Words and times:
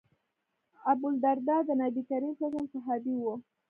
ابوالدرداء 0.91 1.61
د 1.65 1.69
نبي 1.81 2.01
کریم 2.09 2.33
ص 2.37 2.41
صحابي 2.73 3.15
و. 3.19 3.25